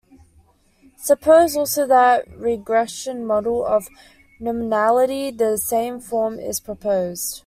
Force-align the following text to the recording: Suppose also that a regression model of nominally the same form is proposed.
Suppose 0.97 1.55
also 1.55 1.85
that 1.85 2.25
a 2.27 2.31
regression 2.35 3.23
model 3.23 3.63
of 3.63 3.87
nominally 4.39 5.29
the 5.29 5.59
same 5.59 5.99
form 5.99 6.39
is 6.39 6.59
proposed. 6.59 7.39